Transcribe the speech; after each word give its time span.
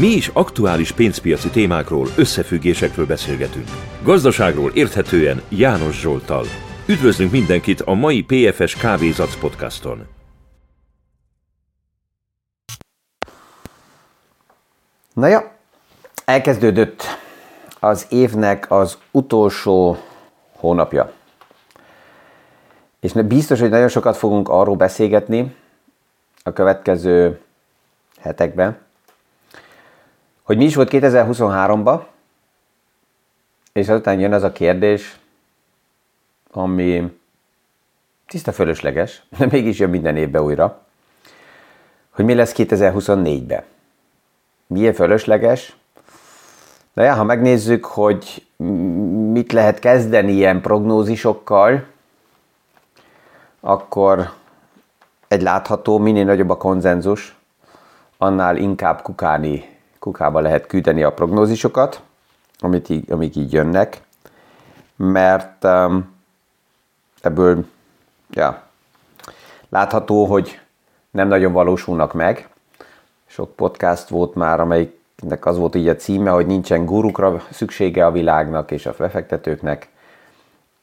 Mi 0.00 0.06
is 0.06 0.28
aktuális 0.28 0.92
pénzpiaci 0.92 1.50
témákról, 1.50 2.06
összefüggésekről 2.16 3.06
beszélgetünk. 3.06 3.68
Gazdaságról 4.02 4.70
érthetően 4.70 5.42
János 5.48 6.00
Zsoltal. 6.00 6.44
Üdvözlünk 6.88 7.30
mindenkit 7.30 7.80
a 7.80 7.94
mai 7.94 8.22
PFS 8.22 8.76
Kávézac 8.76 9.36
podcaston. 9.40 10.06
Na 15.12 15.26
ja, 15.26 15.52
elkezdődött 16.24 17.02
az 17.80 18.06
évnek 18.10 18.70
az 18.70 18.98
utolsó 19.10 19.96
hónapja. 20.52 21.12
És 23.00 23.12
biztos, 23.12 23.60
hogy 23.60 23.70
nagyon 23.70 23.88
sokat 23.88 24.16
fogunk 24.16 24.48
arról 24.48 24.76
beszélgetni 24.76 25.56
a 26.42 26.52
következő 26.52 27.40
hetekben, 28.20 28.83
hogy 30.44 30.56
mi 30.56 30.64
is 30.64 30.74
volt 30.74 30.88
2023-ban, 30.92 32.02
és 33.72 33.88
azután 33.88 34.20
jön 34.20 34.32
az 34.32 34.42
a 34.42 34.52
kérdés, 34.52 35.18
ami 36.50 37.18
tiszta 38.26 38.52
fölösleges, 38.52 39.22
de 39.38 39.46
mégis 39.50 39.78
jön 39.78 39.90
minden 39.90 40.16
évben 40.16 40.42
újra, 40.42 40.82
hogy 42.10 42.24
mi 42.24 42.34
lesz 42.34 42.54
2024-ben. 42.56 43.62
Milyen 44.66 44.92
fölösleges? 44.92 45.76
De 46.92 47.02
ja, 47.02 47.14
ha 47.14 47.24
megnézzük, 47.24 47.84
hogy 47.84 48.46
mit 49.32 49.52
lehet 49.52 49.78
kezdeni 49.78 50.32
ilyen 50.32 50.60
prognózisokkal, 50.60 51.86
akkor 53.60 54.32
egy 55.28 55.42
látható, 55.42 55.98
minél 55.98 56.24
nagyobb 56.24 56.50
a 56.50 56.56
konzenzus, 56.56 57.36
annál 58.18 58.56
inkább 58.56 59.02
kukálni 59.02 59.73
kukába 60.04 60.40
lehet 60.40 60.66
küldeni 60.66 61.02
a 61.02 61.12
prognózisokat, 61.12 62.02
amit 62.58 62.88
így, 62.88 63.10
amik 63.10 63.36
így 63.36 63.52
jönnek, 63.52 64.00
mert 64.96 65.64
um, 65.64 66.14
ebből 67.20 67.64
ja, 68.30 68.62
látható, 69.68 70.24
hogy 70.24 70.60
nem 71.10 71.28
nagyon 71.28 71.52
valósulnak 71.52 72.12
meg. 72.12 72.48
Sok 73.26 73.56
podcast 73.56 74.08
volt 74.08 74.34
már, 74.34 74.60
amelyiknek 74.60 75.46
az 75.46 75.58
volt 75.58 75.74
így 75.74 75.88
a 75.88 75.96
címe, 75.96 76.30
hogy 76.30 76.46
nincsen 76.46 76.84
gurukra 76.84 77.42
szüksége 77.50 78.06
a 78.06 78.12
világnak 78.12 78.70
és 78.70 78.86
a 78.86 78.94
befektetőknek. 78.98 79.88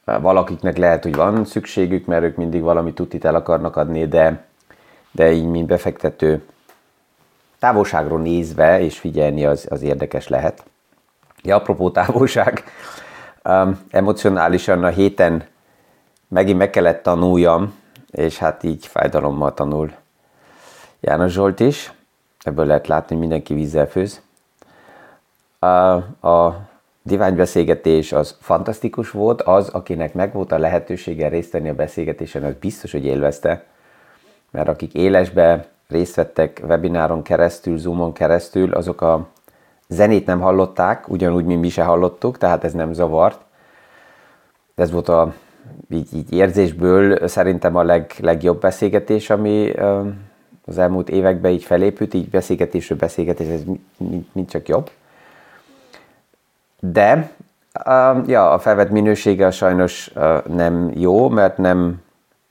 Valakiknek 0.04 0.76
lehet, 0.76 1.02
hogy 1.02 1.14
van 1.14 1.44
szükségük, 1.44 2.06
mert 2.06 2.22
ők 2.22 2.36
mindig 2.36 2.62
valami 2.62 2.92
tutit 2.92 3.24
el 3.24 3.34
akarnak 3.34 3.76
adni, 3.76 4.06
de, 4.08 4.44
de 5.10 5.32
így, 5.32 5.46
mint 5.46 5.66
befektető, 5.66 6.42
távolságról 7.62 8.20
nézve 8.20 8.80
és 8.80 8.98
figyelni 8.98 9.44
az, 9.44 9.66
az 9.70 9.82
érdekes 9.82 10.28
lehet. 10.28 10.64
Ja, 11.42 11.56
apropó 11.56 11.90
távolság, 11.90 12.64
um, 13.44 13.80
emocionálisan 13.90 14.84
a 14.84 14.88
héten 14.88 15.44
megint 16.28 16.58
meg 16.58 16.70
kellett 16.70 17.02
tanuljam, 17.02 17.74
és 18.10 18.38
hát 18.38 18.62
így 18.62 18.86
fájdalommal 18.86 19.54
tanul 19.54 19.92
János 21.00 21.32
Zsolt 21.32 21.60
is. 21.60 21.92
Ebből 22.40 22.66
lehet 22.66 22.86
látni, 22.86 23.16
mindenki 23.16 23.54
vízzel 23.54 23.86
főz. 23.86 24.20
A, 25.58 25.66
a 26.28 26.68
diványbeszélgetés 27.02 28.12
az 28.12 28.36
fantasztikus 28.40 29.10
volt, 29.10 29.42
az, 29.42 29.68
akinek 29.68 30.14
megvolt 30.14 30.52
a 30.52 30.58
lehetősége 30.58 31.28
részt 31.28 31.52
venni 31.52 31.68
a 31.68 31.74
beszélgetésen, 31.74 32.44
az 32.44 32.54
biztos, 32.60 32.92
hogy 32.92 33.04
élvezte, 33.04 33.64
mert 34.50 34.68
akik 34.68 34.94
élesbe 34.94 35.71
részt 35.92 36.14
vettek 36.14 36.62
webináron 36.66 37.22
keresztül, 37.22 37.78
Zoomon 37.78 38.12
keresztül, 38.12 38.72
azok 38.72 39.00
a 39.00 39.26
zenét 39.88 40.26
nem 40.26 40.40
hallották, 40.40 41.08
ugyanúgy, 41.08 41.44
mint 41.44 41.60
mi 41.60 41.68
se 41.68 41.82
hallottuk, 41.82 42.38
tehát 42.38 42.64
ez 42.64 42.72
nem 42.72 42.92
zavart. 42.92 43.40
Ez 44.74 44.90
volt 44.90 45.08
a 45.08 45.34
így, 45.90 46.14
így 46.14 46.32
érzésből 46.32 47.28
szerintem 47.28 47.76
a 47.76 47.82
leg, 47.82 48.12
legjobb 48.20 48.60
beszélgetés, 48.60 49.30
ami 49.30 49.72
az 50.64 50.78
elmúlt 50.78 51.08
években 51.08 51.52
így 51.52 51.64
felépült, 51.64 52.14
így 52.14 52.28
beszélgetésről 52.28 52.98
beszélgetés, 52.98 53.46
ez 53.46 53.62
mind 54.32 54.48
csak 54.48 54.68
jobb. 54.68 54.90
De 56.80 57.30
ja, 58.26 58.50
a 58.50 58.58
felvett 58.58 58.90
minősége 58.90 59.50
sajnos 59.50 60.12
nem 60.46 60.90
jó, 60.94 61.28
mert 61.28 61.58
nem 61.58 62.02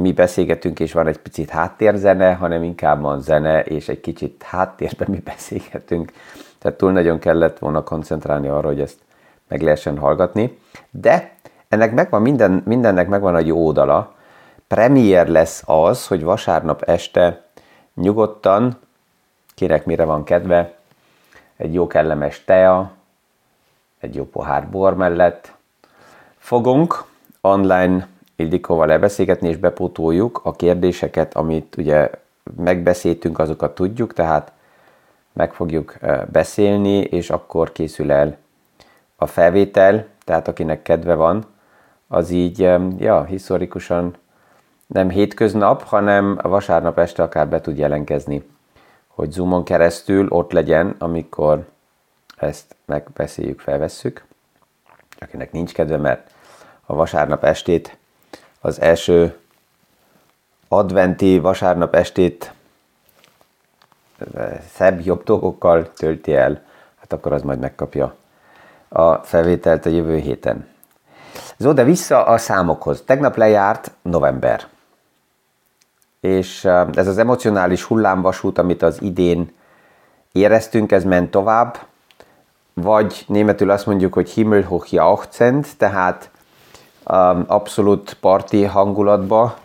mi 0.01 0.11
beszélgetünk, 0.11 0.79
és 0.79 0.93
van 0.93 1.07
egy 1.07 1.17
picit 1.17 1.49
háttérzene, 1.49 2.33
hanem 2.33 2.63
inkább 2.63 3.01
van 3.01 3.21
zene, 3.21 3.63
és 3.63 3.89
egy 3.89 4.01
kicsit 4.01 4.43
háttérben 4.43 5.07
mi 5.11 5.19
beszélgetünk. 5.33 6.11
Tehát 6.59 6.77
túl 6.77 6.91
nagyon 6.91 7.19
kellett 7.19 7.59
volna 7.59 7.83
koncentrálni 7.83 8.47
arra, 8.47 8.67
hogy 8.67 8.81
ezt 8.81 8.99
meg 9.47 9.61
lehessen 9.61 9.97
hallgatni. 9.97 10.59
De 10.89 11.31
ennek 11.67 11.93
megvan 11.93 12.21
minden, 12.21 12.61
mindennek 12.65 13.07
megvan 13.07 13.35
a 13.35 13.39
jó 13.39 13.65
oldala. 13.65 14.15
Premier 14.67 15.27
lesz 15.27 15.63
az, 15.65 16.07
hogy 16.07 16.23
vasárnap 16.23 16.81
este 16.81 17.43
nyugodtan, 17.93 18.79
kinek 19.55 19.85
mire 19.85 20.03
van 20.03 20.23
kedve, 20.23 20.73
egy 21.57 21.73
jó 21.73 21.87
kellemes 21.87 22.43
tea, 22.43 22.91
egy 23.99 24.15
jó 24.15 24.25
pohár 24.25 24.69
bor 24.69 24.95
mellett 24.95 25.53
fogunk 26.37 27.03
online 27.41 28.07
Ildikóval 28.41 28.87
lebeszélgetni, 28.87 29.49
és 29.49 29.57
bepótoljuk 29.57 30.41
a 30.43 30.51
kérdéseket, 30.51 31.35
amit 31.35 31.75
ugye 31.77 32.09
megbeszéltünk, 32.57 33.39
azokat 33.39 33.75
tudjuk, 33.75 34.13
tehát 34.13 34.51
meg 35.33 35.53
fogjuk 35.53 35.97
beszélni, 36.31 36.97
és 36.97 37.29
akkor 37.29 37.71
készül 37.71 38.11
el 38.11 38.37
a 39.15 39.25
felvétel, 39.25 40.05
tehát 40.25 40.47
akinek 40.47 40.81
kedve 40.81 41.13
van, 41.13 41.45
az 42.07 42.29
így, 42.29 42.59
ja, 42.97 43.23
historikusan 43.23 44.15
nem 44.87 45.09
hétköznap, 45.09 45.83
hanem 45.83 46.39
vasárnap 46.41 46.99
este 46.99 47.23
akár 47.23 47.47
be 47.47 47.61
tud 47.61 47.77
jelenkezni, 47.77 48.43
hogy 49.07 49.31
Zoomon 49.31 49.63
keresztül 49.63 50.27
ott 50.29 50.51
legyen, 50.51 50.95
amikor 50.99 51.67
ezt 52.37 52.75
megbeszéljük, 52.85 53.59
felvesszük. 53.59 54.25
Akinek 55.19 55.51
nincs 55.51 55.73
kedve, 55.73 55.97
mert 55.97 56.31
a 56.85 56.95
vasárnap 56.95 57.43
estét 57.43 57.97
az 58.61 58.81
első 58.81 59.37
adventi 60.67 61.39
vasárnap 61.39 61.95
estét 61.95 62.53
szebb, 64.73 65.05
jobb 65.05 65.23
dolgokkal 65.23 65.93
tölti 65.93 66.35
el, 66.35 66.61
hát 66.99 67.13
akkor 67.13 67.33
az 67.33 67.41
majd 67.41 67.59
megkapja 67.59 68.15
a 68.87 69.13
felvételt 69.15 69.85
a 69.85 69.89
jövő 69.89 70.17
héten. 70.17 70.67
Zó, 71.57 71.71
de 71.71 71.83
vissza 71.83 72.25
a 72.25 72.37
számokhoz. 72.37 73.03
Tegnap 73.05 73.35
lejárt 73.35 73.91
november. 74.01 74.67
És 76.19 76.65
ez 76.93 77.07
az 77.07 77.17
emocionális 77.17 77.83
hullámvasút, 77.83 78.57
amit 78.57 78.81
az 78.81 79.01
idén 79.01 79.53
éreztünk, 80.31 80.91
ez 80.91 81.03
ment 81.03 81.31
tovább, 81.31 81.77
vagy 82.73 83.23
németül 83.27 83.69
azt 83.69 83.85
mondjuk, 83.85 84.13
hogy 84.13 84.29
Himmelhoch 84.29 84.93
jauchzend, 84.93 85.67
tehát 85.77 86.29
abszolút 87.47 88.13
parti 88.13 88.63
hangulatba 88.63 89.57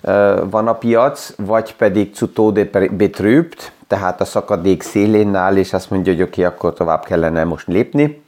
uh, 0.00 0.50
van 0.50 0.68
a 0.68 0.74
piac, 0.74 1.34
vagy 1.36 1.76
pedig 1.76 2.14
zu 2.14 2.32
Tode 2.32 2.64
betrübt, 2.90 3.72
tehát 3.86 4.20
a 4.20 4.24
szakadék 4.24 4.82
szélén 4.82 5.34
áll, 5.34 5.56
és 5.56 5.72
azt 5.72 5.90
mondja, 5.90 6.12
hogy 6.12 6.22
oké, 6.22 6.30
okay, 6.30 6.54
akkor 6.54 6.72
tovább 6.72 7.04
kellene 7.04 7.44
most 7.44 7.66
lépni. 7.66 8.22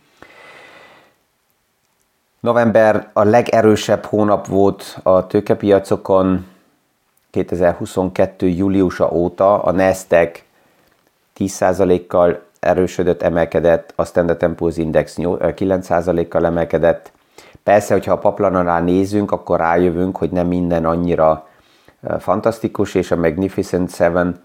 November 2.41 3.11
a 3.13 3.25
legerősebb 3.25 4.05
hónap 4.05 4.47
volt 4.47 4.99
a 5.03 5.27
tőkepiacokon 5.27 6.47
2022. 7.31 8.49
júliusa 8.49 9.11
óta. 9.11 9.63
A 9.63 9.73
Nasdaq 9.73 10.41
10%-kal 11.39 12.43
erősödött, 12.61 13.23
emelkedett, 13.23 13.93
a 13.97 14.05
Standard 14.05 14.55
Poor's 14.59 14.75
Index 14.77 15.15
9%-kal 15.19 16.47
emelkedett, 16.47 17.13
Persze, 17.67 17.95
hogyha 17.95 18.13
a 18.13 18.19
paplan 18.19 18.85
nézünk, 18.85 19.33
akkor 19.33 19.59
rájövünk, 19.59 20.17
hogy 20.17 20.31
nem 20.31 20.47
minden 20.47 20.85
annyira 20.85 21.49
fantasztikus, 22.19 22.95
és 22.95 23.11
a 23.11 23.17
Magnificent 23.17 23.95
Seven 23.95 24.45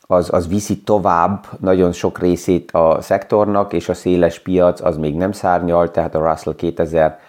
az, 0.00 0.32
az 0.32 0.48
viszi 0.48 0.78
tovább 0.78 1.46
nagyon 1.60 1.92
sok 1.92 2.18
részét 2.18 2.70
a 2.70 3.00
szektornak, 3.00 3.72
és 3.72 3.88
a 3.88 3.94
széles 3.94 4.38
piac 4.38 4.80
az 4.80 4.96
még 4.96 5.16
nem 5.16 5.32
szárnyal, 5.32 5.90
tehát 5.90 6.14
a 6.14 6.30
Russell 6.30 6.54
2000 6.54 7.20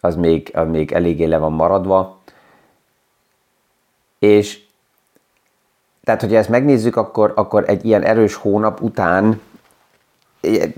az 0.00 0.16
még, 0.16 0.50
az 0.54 0.68
még 0.68 0.92
eléggé 0.92 1.24
le 1.24 1.38
van 1.38 1.52
maradva. 1.52 2.18
És 4.18 4.62
tehát, 6.04 6.20
hogyha 6.20 6.36
ezt 6.36 6.48
megnézzük, 6.48 6.96
akkor, 6.96 7.32
akkor 7.36 7.64
egy 7.66 7.84
ilyen 7.84 8.02
erős 8.02 8.34
hónap 8.34 8.80
után 8.80 9.40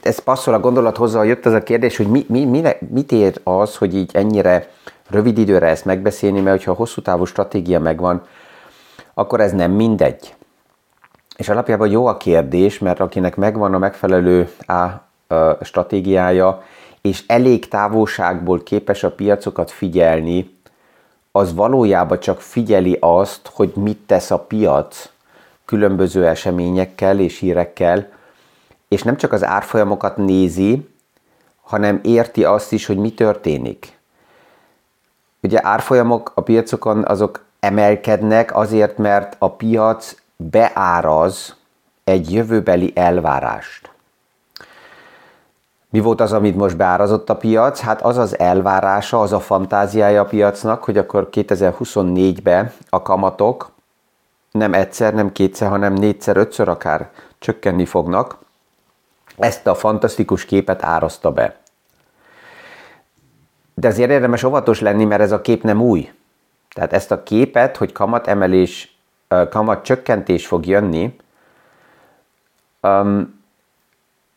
ez 0.02 0.18
passzol 0.18 0.54
a 0.54 0.60
gondolat 0.60 0.96
hozzá, 0.96 1.24
jött 1.24 1.46
ez 1.46 1.52
a 1.52 1.62
kérdés, 1.62 1.96
hogy 1.96 2.06
mi, 2.06 2.24
mi, 2.28 2.44
mi, 2.44 2.62
mit 2.90 3.12
ér 3.12 3.40
az, 3.44 3.76
hogy 3.76 3.94
így 3.94 4.10
ennyire 4.14 4.70
rövid 5.10 5.38
időre 5.38 5.66
ezt 5.66 5.84
megbeszélni, 5.84 6.40
mert 6.40 6.56
hogyha 6.56 6.70
a 6.70 6.74
hosszú 6.74 7.02
távú 7.02 7.24
stratégia 7.24 7.80
megvan, 7.80 8.22
akkor 9.14 9.40
ez 9.40 9.52
nem 9.52 9.70
mindegy. 9.70 10.34
és 11.36 11.48
alapjában 11.48 11.88
jó 11.88 12.06
a 12.06 12.16
kérdés, 12.16 12.78
mert 12.78 13.00
akinek 13.00 13.36
megvan 13.36 13.74
a 13.74 13.78
megfelelő 13.78 14.50
a 14.66 15.64
stratégiája, 15.64 16.62
és 17.00 17.24
elég 17.26 17.68
távolságból 17.68 18.62
képes 18.62 19.04
a 19.04 19.10
piacokat 19.10 19.70
figyelni, 19.70 20.58
az 21.32 21.54
valójában 21.54 22.20
csak 22.20 22.40
figyeli 22.40 22.96
azt, 23.00 23.50
hogy 23.52 23.72
mit 23.74 23.98
tesz 24.06 24.30
a 24.30 24.38
piac 24.38 25.10
különböző 25.64 26.26
eseményekkel 26.26 27.18
és 27.18 27.38
hírekkel, 27.38 28.08
és 28.92 29.02
nem 29.02 29.16
csak 29.16 29.32
az 29.32 29.44
árfolyamokat 29.44 30.16
nézi, 30.16 30.88
hanem 31.62 32.00
érti 32.02 32.44
azt 32.44 32.72
is, 32.72 32.86
hogy 32.86 32.96
mi 32.96 33.14
történik. 33.14 33.98
Ugye 35.40 35.60
árfolyamok 35.62 36.32
a 36.34 36.40
piacokon 36.40 37.04
azok 37.04 37.44
emelkednek 37.60 38.56
azért, 38.56 38.98
mert 38.98 39.36
a 39.38 39.50
piac 39.50 40.16
beáraz 40.36 41.56
egy 42.04 42.32
jövőbeli 42.32 42.92
elvárást. 42.94 43.90
Mi 45.90 46.00
volt 46.00 46.20
az, 46.20 46.32
amit 46.32 46.56
most 46.56 46.76
beárazott 46.76 47.30
a 47.30 47.36
piac? 47.36 47.80
Hát 47.80 48.02
az 48.02 48.16
az 48.16 48.38
elvárása, 48.38 49.20
az 49.20 49.32
a 49.32 49.40
fantáziája 49.40 50.20
a 50.20 50.24
piacnak, 50.24 50.84
hogy 50.84 50.98
akkor 50.98 51.28
2024-ben 51.32 52.72
a 52.88 53.02
kamatok 53.02 53.70
nem 54.50 54.74
egyszer, 54.74 55.14
nem 55.14 55.32
kétszer, 55.32 55.68
hanem 55.68 55.92
négyszer, 55.92 56.36
ötször 56.36 56.68
akár 56.68 57.10
csökkenni 57.38 57.84
fognak. 57.84 58.40
Ezt 59.42 59.66
a 59.66 59.74
fantasztikus 59.74 60.44
képet 60.44 60.84
árazta 60.84 61.32
be. 61.32 61.56
De 63.74 63.88
azért 63.88 64.10
érdemes 64.10 64.42
óvatos 64.42 64.80
lenni, 64.80 65.04
mert 65.04 65.22
ez 65.22 65.32
a 65.32 65.40
kép 65.40 65.62
nem 65.62 65.82
új. 65.82 66.12
Tehát 66.74 66.92
ezt 66.92 67.10
a 67.10 67.22
képet, 67.22 67.76
hogy 67.76 67.92
kamatemelés, 67.92 68.96
kamat 69.50 69.84
csökkentés 69.84 70.46
fog 70.46 70.66
jönni, 70.66 71.16
um, 72.80 73.40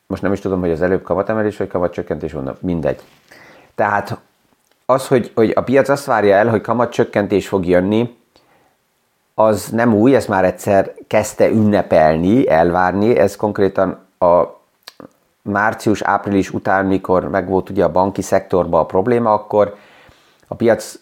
most 0.07 0.21
nem 0.21 0.33
is 0.33 0.39
tudom, 0.39 0.59
hogy 0.59 0.71
az 0.71 0.81
előbb 0.81 1.03
kamatemelés 1.03 1.57
vagy 1.57 1.67
kamatcsökkentés 1.67 2.31
van, 2.31 2.57
mindegy. 2.59 3.01
Tehát 3.75 4.17
az, 4.85 5.07
hogy, 5.07 5.31
hogy 5.35 5.51
a 5.55 5.61
piac 5.61 5.89
azt 5.89 6.05
várja 6.05 6.35
el, 6.35 6.47
hogy 6.47 6.61
kamatcsökkentés 6.61 7.47
fog 7.47 7.65
jönni, 7.65 8.17
az 9.33 9.67
nem 9.67 9.93
új, 9.93 10.15
ez 10.15 10.25
már 10.25 10.45
egyszer 10.45 10.93
kezdte 11.07 11.47
ünnepelni, 11.47 12.49
elvárni, 12.49 13.17
ez 13.17 13.35
konkrétan 13.35 14.05
a 14.19 14.63
március-április 15.51 16.53
után, 16.53 16.85
mikor 16.85 17.29
megvolt 17.29 17.69
ugye 17.69 17.83
a 17.83 17.91
banki 17.91 18.21
szektorban 18.21 18.81
a 18.81 18.85
probléma, 18.85 19.33
akkor 19.33 19.75
a 20.47 20.55
piac 20.55 20.99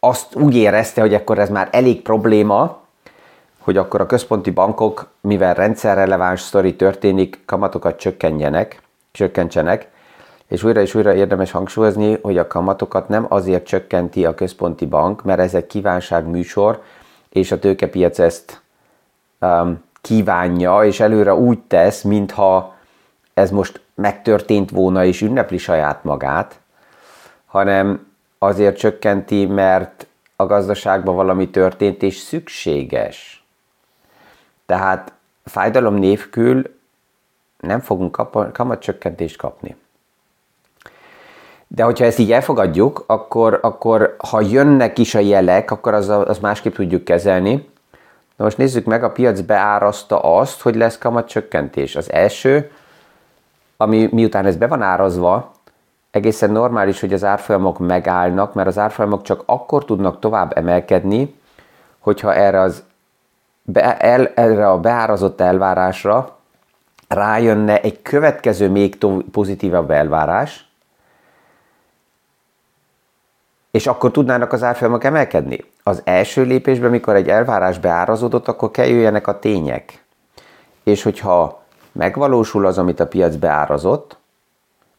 azt 0.00 0.34
úgy 0.34 0.56
érezte, 0.56 1.00
hogy 1.00 1.14
akkor 1.14 1.38
ez 1.38 1.50
már 1.50 1.68
elég 1.70 2.02
probléma, 2.02 2.78
hogy 3.58 3.76
akkor 3.76 4.00
a 4.00 4.06
központi 4.06 4.50
bankok, 4.50 5.08
mivel 5.20 5.54
rendszerreleváns 5.54 6.40
sztori 6.40 6.76
történik, 6.76 7.40
kamatokat 7.44 7.98
csökkenjenek, 7.98 8.82
csökkentsenek, 9.12 9.88
és 10.48 10.62
újra 10.62 10.80
és 10.80 10.94
újra 10.94 11.14
érdemes 11.14 11.50
hangsúlyozni, 11.50 12.18
hogy 12.22 12.38
a 12.38 12.46
kamatokat 12.46 13.08
nem 13.08 13.26
azért 13.28 13.66
csökkenti 13.66 14.24
a 14.24 14.34
központi 14.34 14.86
bank, 14.86 15.24
mert 15.24 15.40
ez 15.40 15.54
egy 15.54 15.66
kívánságműsor, 15.66 16.82
és 17.28 17.52
a 17.52 17.58
tőkepiac 17.58 18.18
ezt 18.18 18.60
um, 19.40 19.84
kívánja, 20.00 20.84
és 20.84 21.00
előre 21.00 21.34
úgy 21.34 21.58
tesz, 21.58 22.02
mintha 22.02 22.75
ez 23.36 23.50
most 23.50 23.80
megtörtént 23.94 24.70
volna 24.70 25.04
és 25.04 25.20
ünnepli 25.20 25.58
saját 25.58 26.04
magát, 26.04 26.60
hanem 27.46 28.12
azért 28.38 28.78
csökkenti, 28.78 29.46
mert 29.46 30.06
a 30.36 30.46
gazdaságban 30.46 31.14
valami 31.14 31.50
történt 31.50 32.02
és 32.02 32.16
szükséges. 32.16 33.44
Tehát 34.66 35.12
fájdalom 35.44 35.94
nélkül 35.94 36.76
nem 37.60 37.80
fogunk 37.80 38.28
kamatcsökkentést 38.52 39.36
kapni. 39.36 39.76
De 41.66 41.82
hogyha 41.82 42.04
ezt 42.04 42.18
így 42.18 42.32
elfogadjuk, 42.32 43.04
akkor, 43.06 43.58
akkor 43.62 44.16
ha 44.18 44.40
jönnek 44.40 44.98
is 44.98 45.14
a 45.14 45.18
jelek, 45.18 45.70
akkor 45.70 45.94
az, 45.94 46.08
az 46.08 46.38
másképp 46.38 46.74
tudjuk 46.74 47.04
kezelni. 47.04 47.68
Na 48.36 48.44
most 48.44 48.58
nézzük 48.58 48.84
meg, 48.84 49.04
a 49.04 49.12
piac 49.12 49.40
beárazta 49.40 50.20
azt, 50.20 50.60
hogy 50.60 50.76
lesz 50.76 50.98
kamatcsökkentés. 50.98 51.96
Az 51.96 52.12
első, 52.12 52.70
ami 53.76 54.08
miután 54.12 54.46
ez 54.46 54.56
be 54.56 54.66
van 54.66 54.82
árazva, 54.82 55.50
egészen 56.10 56.50
normális, 56.50 57.00
hogy 57.00 57.12
az 57.12 57.24
árfolyamok 57.24 57.78
megállnak, 57.78 58.54
mert 58.54 58.68
az 58.68 58.78
árfolyamok 58.78 59.22
csak 59.22 59.42
akkor 59.46 59.84
tudnak 59.84 60.18
tovább 60.18 60.56
emelkedni, 60.56 61.40
hogyha 61.98 62.34
erre, 62.34 62.60
az, 62.60 62.84
be, 63.62 63.96
el, 63.96 64.32
erre 64.34 64.70
a 64.70 64.80
beárazott 64.80 65.40
elvárásra 65.40 66.36
rájönne 67.08 67.80
egy 67.80 68.02
következő 68.02 68.70
még 68.70 68.96
pozitívabb 69.32 69.90
elvárás, 69.90 70.68
és 73.70 73.86
akkor 73.86 74.10
tudnának 74.10 74.52
az 74.52 74.62
árfolyamok 74.62 75.04
emelkedni. 75.04 75.64
Az 75.82 76.02
első 76.04 76.42
lépésben, 76.42 76.90
mikor 76.90 77.14
egy 77.14 77.28
elvárás 77.28 77.78
beárazódott, 77.78 78.48
akkor 78.48 78.70
kell 78.70 78.86
jöjjenek 78.86 79.26
a 79.26 79.38
tények. 79.38 80.04
És 80.82 81.02
hogyha 81.02 81.65
megvalósul 81.96 82.66
az, 82.66 82.78
amit 82.78 83.00
a 83.00 83.06
piac 83.06 83.36
beárazott, 83.36 84.16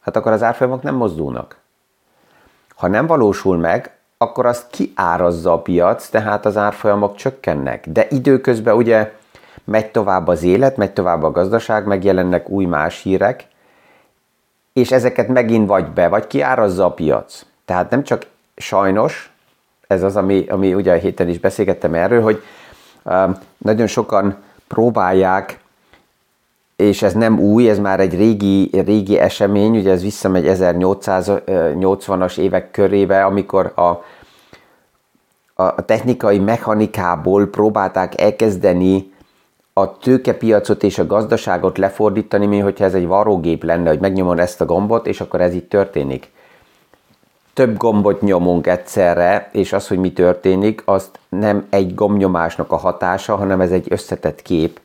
hát 0.00 0.16
akkor 0.16 0.32
az 0.32 0.42
árfolyamok 0.42 0.82
nem 0.82 0.94
mozdulnak. 0.94 1.56
Ha 2.76 2.88
nem 2.88 3.06
valósul 3.06 3.56
meg, 3.56 3.96
akkor 4.18 4.46
azt 4.46 4.70
kiárazza 4.70 5.52
a 5.52 5.62
piac, 5.62 6.08
tehát 6.08 6.46
az 6.46 6.56
árfolyamok 6.56 7.16
csökkennek. 7.16 7.88
De 7.88 8.06
időközben 8.10 8.76
ugye 8.76 9.12
megy 9.64 9.90
tovább 9.90 10.28
az 10.28 10.42
élet, 10.42 10.76
megy 10.76 10.92
tovább 10.92 11.22
a 11.22 11.30
gazdaság, 11.30 11.86
megjelennek 11.86 12.48
új 12.48 12.64
más 12.64 13.02
hírek, 13.02 13.46
és 14.72 14.90
ezeket 14.90 15.28
megint 15.28 15.68
vagy 15.68 15.90
be, 15.90 16.08
vagy 16.08 16.26
kiárazza 16.26 16.84
a 16.84 16.92
piac. 16.92 17.44
Tehát 17.64 17.90
nem 17.90 18.02
csak 18.02 18.26
sajnos, 18.56 19.32
ez 19.86 20.02
az, 20.02 20.16
ami, 20.16 20.46
ami 20.48 20.74
ugye 20.74 20.92
a 20.92 20.96
héten 20.96 21.28
is 21.28 21.38
beszélgettem 21.38 21.94
erről, 21.94 22.22
hogy 22.22 22.42
uh, 23.02 23.36
nagyon 23.58 23.86
sokan 23.86 24.36
próbálják 24.68 25.60
és 26.78 27.02
ez 27.02 27.12
nem 27.12 27.38
új, 27.38 27.68
ez 27.68 27.78
már 27.78 28.00
egy 28.00 28.14
régi, 28.14 28.70
régi 28.84 29.18
esemény, 29.18 29.76
ugye 29.76 29.90
ez 29.90 30.02
visszamegy 30.02 30.44
1880-as 30.48 32.38
évek 32.38 32.70
körébe, 32.70 33.24
amikor 33.24 33.72
a, 33.74 34.04
a 35.62 35.84
technikai 35.84 36.38
mechanikából 36.38 37.46
próbálták 37.46 38.20
elkezdeni 38.20 39.12
a 39.72 39.98
tőkepiacot 39.98 40.82
és 40.82 40.98
a 40.98 41.06
gazdaságot 41.06 41.78
lefordítani, 41.78 42.46
mint 42.46 42.62
hogyha 42.62 42.84
ez 42.84 42.94
egy 42.94 43.06
varógép 43.06 43.64
lenne, 43.64 43.88
hogy 43.88 44.00
megnyomon 44.00 44.38
ezt 44.38 44.60
a 44.60 44.64
gombot, 44.66 45.06
és 45.06 45.20
akkor 45.20 45.40
ez 45.40 45.54
így 45.54 45.68
történik. 45.68 46.30
Több 47.52 47.76
gombot 47.76 48.20
nyomunk 48.20 48.66
egyszerre, 48.66 49.48
és 49.52 49.72
az, 49.72 49.88
hogy 49.88 49.98
mi 49.98 50.12
történik, 50.12 50.82
azt 50.84 51.18
nem 51.28 51.66
egy 51.70 51.94
gombnyomásnak 51.94 52.72
a 52.72 52.76
hatása, 52.76 53.36
hanem 53.36 53.60
ez 53.60 53.70
egy 53.70 53.86
összetett 53.90 54.42
kép, 54.42 54.80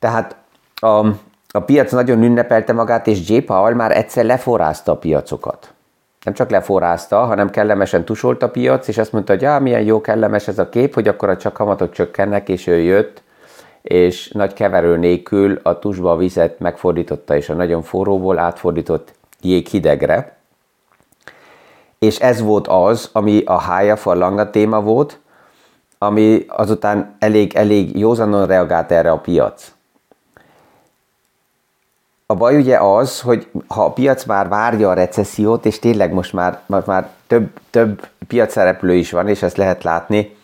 tehát 0.00 0.36
a, 0.74 1.06
a 1.50 1.60
piac 1.66 1.92
nagyon 1.92 2.22
ünnepelte 2.22 2.72
magát, 2.72 3.06
és 3.06 3.28
J. 3.28 3.38
Powell 3.38 3.74
már 3.74 3.96
egyszer 3.96 4.24
leforrázta 4.24 4.92
a 4.92 4.96
piacokat. 4.96 5.72
Nem 6.24 6.34
csak 6.34 6.50
leforrázta, 6.50 7.24
hanem 7.24 7.50
kellemesen 7.50 8.04
tusolt 8.04 8.42
a 8.42 8.50
piac, 8.50 8.88
és 8.88 8.98
azt 8.98 9.12
mondta, 9.12 9.32
hogy 9.32 9.42
ja, 9.42 9.58
milyen 9.58 9.82
jó 9.82 10.00
kellemes 10.00 10.48
ez 10.48 10.58
a 10.58 10.68
kép, 10.68 10.94
hogy 10.94 11.08
akkor 11.08 11.28
a 11.28 11.36
csak 11.36 11.52
kamatok 11.52 11.92
csökkennek, 11.92 12.48
és 12.48 12.66
ő 12.66 12.78
jött, 12.78 13.22
és 13.82 14.28
nagy 14.28 14.52
keverő 14.52 14.96
nélkül 14.96 15.60
a 15.62 15.78
tusba 15.78 16.12
a 16.12 16.16
vizet 16.16 16.58
megfordította, 16.58 17.36
és 17.36 17.48
a 17.48 17.54
nagyon 17.54 17.82
forróból 17.82 18.38
átfordított 18.38 19.12
jéghidegre. 19.40 20.36
És 21.98 22.18
ez 22.18 22.40
volt 22.40 22.68
az, 22.68 23.10
ami 23.12 23.42
a 23.44 23.58
hája 23.58 23.96
langa 24.04 24.50
téma 24.50 24.80
volt, 24.80 25.18
ami 25.98 26.44
azután 26.48 27.16
elég, 27.18 27.54
elég 27.54 27.98
józanon 27.98 28.46
reagált 28.46 28.92
erre 28.92 29.10
a 29.10 29.18
piac. 29.18 29.72
A 32.30 32.34
baj 32.34 32.56
ugye 32.56 32.78
az, 32.78 33.20
hogy 33.20 33.48
ha 33.66 33.84
a 33.84 33.92
piac 33.92 34.24
már 34.24 34.48
várja 34.48 34.90
a 34.90 34.94
recessziót, 34.94 35.66
és 35.66 35.78
tényleg 35.78 36.12
most 36.12 36.32
már, 36.32 36.60
most 36.66 36.86
már 36.86 37.08
több, 37.26 37.48
több 37.70 38.06
piacszereplő 38.26 38.94
is 38.94 39.10
van, 39.10 39.28
és 39.28 39.42
ezt 39.42 39.56
lehet 39.56 39.82
látni, 39.82 40.36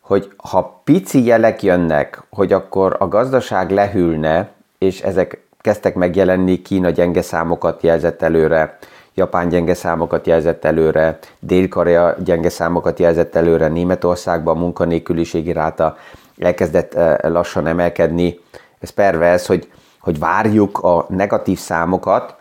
hogy 0.00 0.32
ha 0.36 0.80
pici 0.84 1.24
jelek 1.24 1.62
jönnek, 1.62 2.22
hogy 2.30 2.52
akkor 2.52 2.96
a 2.98 3.08
gazdaság 3.08 3.70
lehűlne, 3.70 4.48
és 4.78 5.00
ezek 5.00 5.42
kezdtek 5.60 5.94
megjelenni, 5.94 6.62
Kína 6.62 6.90
gyenge 6.90 7.22
számokat 7.22 7.82
jelzett 7.82 8.22
előre, 8.22 8.78
Japán 9.14 9.48
gyenge 9.48 9.74
számokat 9.74 10.26
jelzett 10.26 10.64
előre, 10.64 11.18
Dél-Korea 11.38 12.14
gyenge 12.24 12.48
számokat 12.48 12.98
jelzett 12.98 13.34
előre, 13.34 13.68
Németországban 13.68 14.56
a 14.56 14.60
munkanélküliségi 14.60 15.52
ráta 15.52 15.96
elkezdett 16.38 16.94
eh, 16.94 17.16
lassan 17.22 17.66
emelkedni. 17.66 18.40
Ez 18.80 18.90
pervers, 18.90 19.46
hogy 19.46 19.68
hogy 20.00 20.18
várjuk 20.18 20.78
a 20.78 21.06
negatív 21.08 21.58
számokat, 21.58 22.36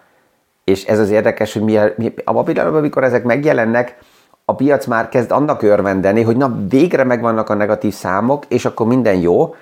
és 0.64 0.86
ez 0.86 1.00
az 1.00 1.10
érdekes, 1.10 1.54
hogy 1.54 1.62
mi, 1.62 1.80
mi, 1.96 2.14
a 2.24 2.44
pillanatban, 2.44 2.80
amikor 2.80 3.04
ezek 3.04 3.24
megjelennek, 3.24 3.98
a 4.46 4.56
piac 4.56 4.86
már 4.86 5.10
kezd 5.10 5.32
annak 5.32 5.62
örvendeni, 5.62 6.22
hogy 6.22 6.38
na 6.38 6.56
végre 6.70 7.04
megvannak 7.04 7.50
a 7.50 7.54
negatív 7.54 7.94
számok, 7.94 8.44
és 8.48 8.66
akkor 8.66 8.88
minden 8.88 9.16
jó, 9.16 9.56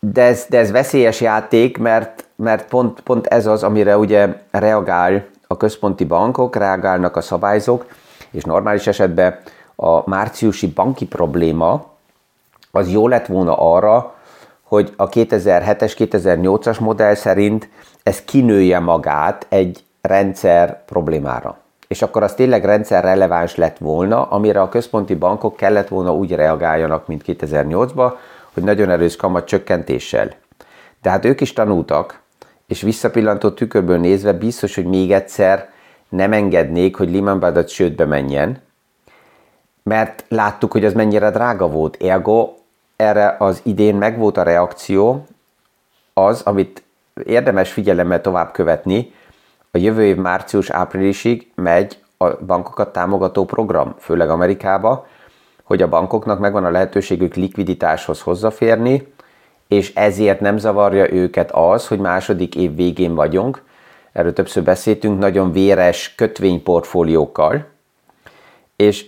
de 0.00 0.22
ez, 0.22 0.46
de 0.48 0.58
ez 0.58 0.70
veszélyes 0.70 1.20
játék, 1.20 1.78
mert, 1.78 2.24
mert 2.36 2.68
pont, 2.68 3.00
pont 3.00 3.26
ez 3.26 3.46
az, 3.46 3.62
amire 3.62 3.98
ugye 3.98 4.42
reagál 4.50 5.26
a 5.46 5.56
központi 5.56 6.04
bankok, 6.04 6.56
reagálnak 6.56 7.16
a 7.16 7.20
szabályzók, 7.20 7.86
és 8.30 8.42
normális 8.42 8.86
esetben 8.86 9.38
a 9.76 10.10
márciusi 10.10 10.66
banki 10.66 11.06
probléma 11.06 11.86
az 12.70 12.90
jó 12.90 13.08
lett 13.08 13.26
volna 13.26 13.56
arra, 13.74 14.14
hogy 14.68 14.92
a 14.96 15.08
2007-es, 15.08 15.92
2008-as 15.98 16.80
modell 16.80 17.14
szerint 17.14 17.68
ez 18.02 18.24
kinője 18.24 18.78
magát 18.78 19.46
egy 19.48 19.84
rendszer 20.00 20.84
problémára. 20.84 21.58
És 21.88 22.02
akkor 22.02 22.22
az 22.22 22.34
tényleg 22.34 22.64
rendszer 22.64 23.04
releváns 23.04 23.56
lett 23.56 23.78
volna, 23.78 24.22
amire 24.22 24.60
a 24.60 24.68
központi 24.68 25.14
bankok 25.14 25.56
kellett 25.56 25.88
volna 25.88 26.14
úgy 26.14 26.32
reagáljanak, 26.32 27.06
mint 27.06 27.22
2008-ban, 27.26 28.12
hogy 28.54 28.62
nagyon 28.62 28.90
erős 28.90 29.16
kamat 29.16 29.46
csökkentéssel. 29.46 30.30
De 31.02 31.10
hát 31.10 31.24
ők 31.24 31.40
is 31.40 31.52
tanultak, 31.52 32.20
és 32.66 32.82
visszapillantó 32.82 33.50
tükörből 33.50 33.98
nézve 33.98 34.32
biztos, 34.32 34.74
hogy 34.74 34.86
még 34.86 35.12
egyszer 35.12 35.68
nem 36.08 36.32
engednék, 36.32 36.96
hogy 36.96 37.10
Lehman 37.12 37.38
Brothers 37.38 37.72
csődbe 37.72 38.04
menjen, 38.04 38.60
mert 39.82 40.24
láttuk, 40.28 40.72
hogy 40.72 40.84
az 40.84 40.92
mennyire 40.92 41.30
drága 41.30 41.68
volt. 41.68 42.02
Ergo 42.02 42.57
erre 42.98 43.36
az 43.38 43.60
idén 43.64 43.94
megvolt 43.94 44.36
a 44.36 44.42
reakció, 44.42 45.26
az, 46.14 46.42
amit 46.42 46.82
érdemes 47.24 47.72
figyelemmel 47.72 48.20
tovább 48.20 48.52
követni, 48.52 49.12
a 49.70 49.78
jövő 49.78 50.04
év 50.04 50.16
március-áprilisig 50.16 51.50
megy 51.54 51.98
a 52.16 52.44
bankokat 52.44 52.92
támogató 52.92 53.44
program, 53.44 53.94
főleg 53.98 54.30
Amerikába, 54.30 55.06
hogy 55.62 55.82
a 55.82 55.88
bankoknak 55.88 56.38
megvan 56.38 56.64
a 56.64 56.70
lehetőségük 56.70 57.34
likviditáshoz 57.34 58.20
hozzáférni, 58.20 59.12
és 59.68 59.94
ezért 59.94 60.40
nem 60.40 60.58
zavarja 60.58 61.12
őket 61.12 61.50
az, 61.52 61.88
hogy 61.88 61.98
második 61.98 62.56
év 62.56 62.74
végén 62.74 63.14
vagyunk, 63.14 63.62
erről 64.12 64.32
többször 64.32 64.62
beszéltünk, 64.62 65.18
nagyon 65.18 65.52
véres 65.52 66.14
kötvényportfóliókkal, 66.14 67.66
és 68.76 69.06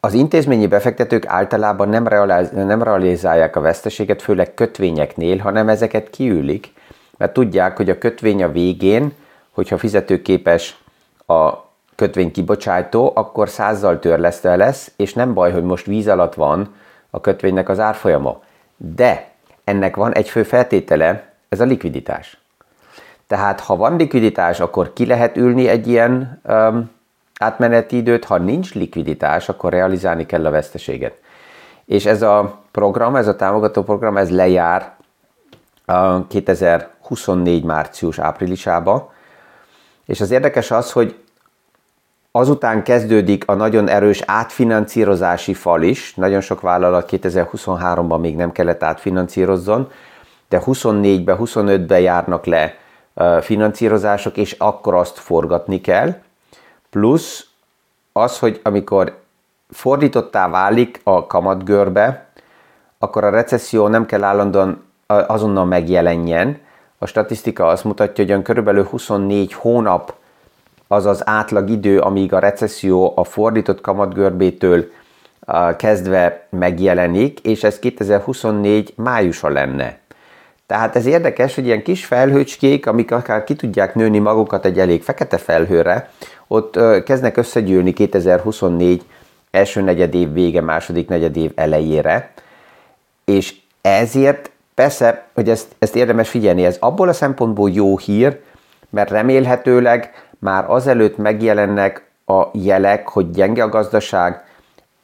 az 0.00 0.12
intézményi 0.14 0.66
befektetők 0.66 1.26
általában 1.26 1.88
nem, 1.88 2.06
realiz- 2.06 2.52
nem 2.52 2.82
realizálják 2.82 3.56
a 3.56 3.60
veszteséget, 3.60 4.22
főleg 4.22 4.54
kötvényeknél, 4.54 5.38
hanem 5.38 5.68
ezeket 5.68 6.10
kiülik, 6.10 6.72
mert 7.16 7.32
tudják, 7.32 7.76
hogy 7.76 7.90
a 7.90 7.98
kötvény 7.98 8.42
a 8.42 8.52
végén, 8.52 9.12
hogyha 9.50 9.78
fizetőképes 9.78 10.82
a 11.26 11.52
kötvény 11.94 12.30
kibocsátó, 12.30 13.12
akkor 13.14 13.48
százzal 13.48 13.98
törlesztve 13.98 14.56
lesz, 14.56 14.92
és 14.96 15.14
nem 15.14 15.34
baj, 15.34 15.52
hogy 15.52 15.64
most 15.64 15.86
víz 15.86 16.08
alatt 16.08 16.34
van 16.34 16.74
a 17.10 17.20
kötvénynek 17.20 17.68
az 17.68 17.78
árfolyama. 17.78 18.42
De 18.76 19.30
ennek 19.64 19.96
van 19.96 20.14
egy 20.14 20.28
fő 20.28 20.42
feltétele, 20.42 21.32
ez 21.48 21.60
a 21.60 21.64
likviditás. 21.64 22.38
Tehát 23.26 23.60
ha 23.60 23.76
van 23.76 23.96
likviditás, 23.96 24.60
akkor 24.60 24.92
ki 24.92 25.06
lehet 25.06 25.36
ülni 25.36 25.68
egy 25.68 25.88
ilyen 25.88 26.40
um, 26.44 26.90
átmeneti 27.38 27.96
időt, 27.96 28.24
ha 28.24 28.38
nincs 28.38 28.74
likviditás, 28.74 29.48
akkor 29.48 29.72
realizálni 29.72 30.26
kell 30.26 30.46
a 30.46 30.50
veszteséget. 30.50 31.14
És 31.84 32.06
ez 32.06 32.22
a 32.22 32.60
program, 32.70 33.16
ez 33.16 33.28
a 33.28 33.36
támogató 33.36 33.82
program, 33.82 34.16
ez 34.16 34.30
lejár 34.30 34.96
2024 36.28 37.64
március 37.64 38.18
áprilisába, 38.18 39.12
és 40.06 40.20
az 40.20 40.30
érdekes 40.30 40.70
az, 40.70 40.92
hogy 40.92 41.16
azután 42.32 42.82
kezdődik 42.82 43.48
a 43.48 43.54
nagyon 43.54 43.88
erős 43.88 44.22
átfinancírozási 44.26 45.54
fal 45.54 45.82
is, 45.82 46.14
nagyon 46.14 46.40
sok 46.40 46.60
vállalat 46.60 47.08
2023-ban 47.12 48.20
még 48.20 48.36
nem 48.36 48.52
kellett 48.52 48.82
átfinanszírozzon, 48.82 49.90
de 50.48 50.62
24-be, 50.66 51.36
25-be 51.38 52.00
járnak 52.00 52.46
le 52.46 52.74
finanszírozások, 53.40 54.36
és 54.36 54.52
akkor 54.58 54.94
azt 54.94 55.18
forgatni 55.18 55.80
kell, 55.80 56.14
plusz 56.90 57.46
az, 58.12 58.38
hogy 58.38 58.60
amikor 58.62 59.18
fordítottá 59.70 60.48
válik 60.48 61.00
a 61.04 61.26
kamatgörbe, 61.26 62.26
akkor 62.98 63.24
a 63.24 63.30
recesszió 63.30 63.88
nem 63.88 64.06
kell 64.06 64.24
állandóan 64.24 64.84
azonnal 65.06 65.64
megjelenjen. 65.64 66.58
A 66.98 67.06
statisztika 67.06 67.66
azt 67.66 67.84
mutatja, 67.84 68.34
hogy 68.34 68.42
körülbelül 68.42 68.84
24 68.84 69.52
hónap 69.52 70.14
az 70.88 71.06
az 71.06 71.28
átlag 71.28 71.70
idő, 71.70 72.00
amíg 72.00 72.32
a 72.32 72.38
recesszió 72.38 73.12
a 73.16 73.24
fordított 73.24 73.80
kamatgörbétől 73.80 74.90
kezdve 75.76 76.46
megjelenik, 76.50 77.40
és 77.40 77.64
ez 77.64 77.78
2024 77.78 78.92
májusa 78.96 79.48
lenne. 79.48 79.98
Tehát 80.66 80.96
ez 80.96 81.06
érdekes, 81.06 81.54
hogy 81.54 81.64
ilyen 81.64 81.82
kis 81.82 82.04
felhőcskék, 82.04 82.86
amik 82.86 83.10
akár 83.10 83.44
ki 83.44 83.54
tudják 83.54 83.94
nőni 83.94 84.18
magukat 84.18 84.64
egy 84.64 84.78
elég 84.78 85.02
fekete 85.02 85.38
felhőre, 85.38 86.10
ott 86.48 86.78
kezdnek 87.04 87.36
összegyűlni 87.36 87.92
2024 87.92 89.04
első 89.50 89.80
negyed 89.80 90.14
év 90.14 90.32
vége, 90.32 90.60
második 90.60 91.08
negyed 91.08 91.36
év 91.36 91.52
elejére, 91.54 92.32
és 93.24 93.54
ezért 93.80 94.50
persze, 94.74 95.26
hogy 95.34 95.48
ezt, 95.48 95.74
ezt 95.78 95.96
érdemes 95.96 96.28
figyelni, 96.28 96.64
ez 96.64 96.76
abból 96.80 97.08
a 97.08 97.12
szempontból 97.12 97.70
jó 97.70 97.98
hír, 97.98 98.40
mert 98.90 99.10
remélhetőleg 99.10 100.28
már 100.38 100.70
azelőtt 100.70 101.16
megjelennek 101.16 102.10
a 102.26 102.44
jelek, 102.52 103.08
hogy 103.08 103.30
gyenge 103.30 103.62
a 103.62 103.68
gazdaság, 103.68 104.44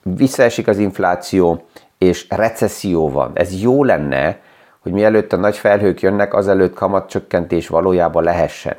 visszaesik 0.02 0.68
az 0.68 0.78
infláció, 0.78 1.66
és 1.98 2.26
recesszió 2.28 3.10
van. 3.10 3.30
Ez 3.34 3.60
jó 3.60 3.84
lenne, 3.84 4.38
hogy 4.80 4.92
mielőtt 4.92 5.32
a 5.32 5.36
nagy 5.36 5.56
felhők 5.56 6.00
jönnek, 6.00 6.34
azelőtt 6.34 6.74
kamatcsökkentés 6.74 7.68
valójában 7.68 8.24
lehessen 8.24 8.76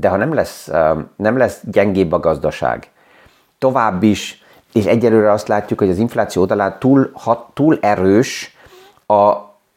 de 0.00 0.08
ha 0.08 0.16
nem 0.16 0.34
lesz, 0.34 0.70
nem 1.16 1.36
lesz 1.36 1.60
gyengébb 1.64 2.12
a 2.12 2.20
gazdaság, 2.20 2.90
tovább 3.58 4.02
is, 4.02 4.44
és 4.72 4.84
egyelőre 4.84 5.32
azt 5.32 5.48
látjuk, 5.48 5.78
hogy 5.78 5.88
az 5.88 5.98
infláció 5.98 6.42
oldalán 6.42 6.76
túl, 6.78 7.10
hat, 7.14 7.46
túl 7.54 7.78
erős 7.80 8.56
a, 9.06 9.14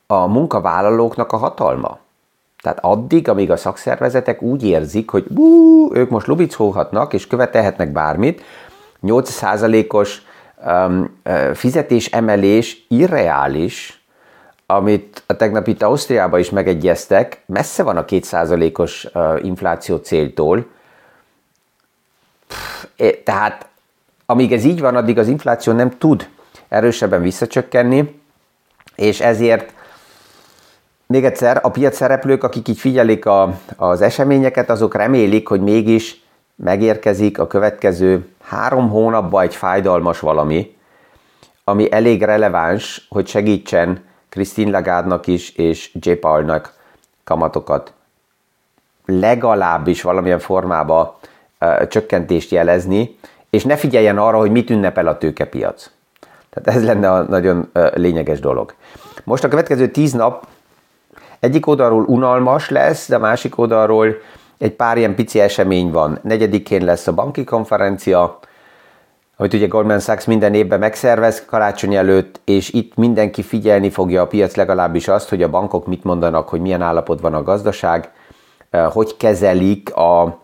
a 0.08 0.28
munkavállalóknak 0.28 1.32
a 1.32 1.38
hatalma. 1.38 1.98
Tehát 2.62 2.80
addig, 2.82 3.28
amíg 3.28 3.52
a 3.52 3.58
szakszervezetek 3.58 4.42
úgy 4.42 4.64
érzik, 4.64 5.10
hogy 5.10 5.26
bú, 5.28 5.90
ők 5.94 6.10
most 6.10 6.28
lubicolhatnak 6.28 7.14
és 7.14 7.28
követelhetnek 7.28 7.92
bármit, 7.92 8.42
8%-os 9.04 10.22
um, 10.66 11.20
fizetésemelés 11.54 12.86
irreális, 12.88 13.99
amit 14.72 15.24
a 15.26 15.36
tegnap 15.36 15.68
itt 15.68 15.82
Ausztriában 15.82 16.40
is 16.40 16.50
megegyeztek, 16.50 17.42
messze 17.46 17.84
van 17.84 17.98
a 17.98 18.06
kétszázalékos 18.06 19.08
infláció 19.42 19.98
céltól. 19.98 20.66
Tehát 23.24 23.68
amíg 24.26 24.54
ez 24.54 24.64
így 24.64 24.80
van, 24.80 24.96
addig 24.96 25.18
az 25.18 25.28
infláció 25.28 25.74
nem 25.74 25.98
tud 25.98 26.30
erősebben 26.68 27.22
visszacsökkenni, 27.22 28.22
és 28.96 29.20
ezért 29.20 29.74
még 31.06 31.26
egyszer, 31.26 31.60
a 31.64 31.70
piac 31.70 31.96
szereplők, 31.96 32.44
akik 32.44 32.68
így 32.68 32.80
figyelik 32.80 33.26
a, 33.26 33.60
az 33.76 34.02
eseményeket, 34.02 34.70
azok 34.70 34.96
remélik, 34.96 35.48
hogy 35.48 35.62
mégis 35.62 36.24
megérkezik 36.56 37.40
a 37.40 37.48
következő 37.48 38.28
három 38.44 38.90
hónapban 38.90 39.44
egy 39.44 39.56
fájdalmas 39.56 40.20
valami, 40.20 40.76
ami 41.64 41.92
elég 41.92 42.24
releváns, 42.24 43.08
hogy 43.10 43.28
segítsen 43.28 44.08
Christine 44.30 44.72
Lagarde-nak 44.72 45.28
is, 45.28 45.50
és 45.50 45.92
J. 46.00 46.12
Paul-nak 46.12 46.74
kamatokat 47.24 47.94
legalábbis 49.06 50.02
valamilyen 50.02 50.40
formában 50.40 51.12
uh, 51.60 51.88
csökkentést 51.88 52.52
jelezni, 52.52 53.18
és 53.50 53.64
ne 53.64 53.76
figyeljen 53.76 54.18
arra, 54.18 54.38
hogy 54.38 54.52
mit 54.52 54.70
ünnepel 54.70 55.08
a 55.08 55.18
tőkepiac. 55.18 55.92
Tehát 56.50 56.80
ez 56.80 56.86
lenne 56.86 57.12
a 57.12 57.22
nagyon 57.22 57.70
lényeges 57.94 58.40
dolog. 58.40 58.74
Most 59.24 59.44
a 59.44 59.48
következő 59.48 59.88
tíz 59.88 60.14
nap 60.14 60.48
egyik 61.40 61.68
oldalról 61.68 62.04
unalmas 62.04 62.70
lesz, 62.70 63.08
de 63.08 63.16
a 63.16 63.20
másik 63.20 63.58
oldalról 63.58 64.16
egy 64.58 64.72
pár 64.72 64.98
ilyen 64.98 65.16
pici 65.16 65.40
esemény 65.40 65.92
van. 65.92 66.20
Negyedikén 66.22 66.84
lesz 66.84 67.08
a 67.08 67.14
banki 67.14 67.44
konferencia, 67.44 68.40
amit 69.40 69.54
ugye 69.54 69.68
Goldman 69.68 70.00
Sachs 70.00 70.26
minden 70.26 70.54
évben 70.54 70.80
megszervez 70.80 71.46
karácsony 71.46 71.96
előtt, 71.96 72.40
és 72.44 72.74
itt 72.74 72.96
mindenki 72.96 73.42
figyelni 73.42 73.90
fogja 73.90 74.22
a 74.22 74.28
piac 74.28 74.56
legalábbis 74.56 75.08
azt, 75.08 75.30
hogy 75.30 75.44
a 75.44 75.50
bankok 75.50 75.88
mit 75.88 76.04
mondanak, 76.04 76.50
hogy 76.50 76.62
milyen 76.62 76.82
állapot 76.82 77.22
van 77.22 77.34
a 77.34 77.44
gazdaság, 77.44 78.12
eh, 78.70 78.92
hogy 78.92 79.18
kezelik 79.18 79.96
a, 79.96 80.40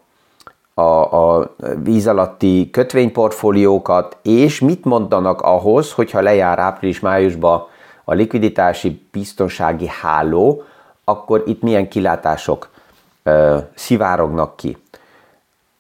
a, 0.74 0.82
a 0.82 1.56
víz 1.84 2.08
alatti 2.08 2.70
kötvényportfóliókat, 2.72 4.18
és 4.22 4.60
mit 4.60 4.86
mondanak 4.86 5.42
ahhoz, 5.42 5.92
hogyha 5.92 6.22
lejár 6.22 6.60
április-májusba 6.60 7.70
a 8.04 8.14
likviditási 8.14 9.08
biztonsági 9.12 9.88
háló, 10.02 10.64
akkor 11.04 11.44
itt 11.46 11.62
milyen 11.62 11.88
kilátások 11.88 12.70
ö, 13.24 13.30
eh, 13.32 13.64
szivárognak 13.74 14.56
ki. 14.56 14.78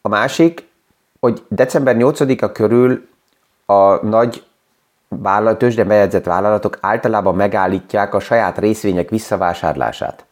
A 0.02 0.08
másik, 0.08 0.65
hogy 1.26 1.44
december 1.48 1.96
8-a 2.00 2.52
körül 2.52 3.08
a 3.66 4.06
nagy 4.06 4.44
vállalat, 5.08 5.58
tőzsde 5.58 5.84
bejegyzett 5.84 6.26
vállalatok 6.26 6.78
általában 6.82 7.36
megállítják 7.36 8.14
a 8.14 8.20
saját 8.20 8.58
részvények 8.58 9.10
visszavásárlását. 9.10 10.26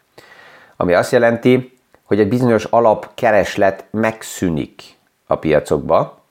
Ami 0.77 0.93
azt 0.93 1.11
jelenti, 1.11 1.77
hogy 2.03 2.19
egy 2.19 2.27
bizonyos 2.27 2.63
alapkereslet 2.63 3.85
megszűnik 3.91 4.81
a 5.27 5.35
piacokba. 5.35 6.21